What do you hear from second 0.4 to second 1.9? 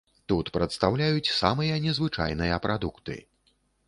прадстаўляюць самыя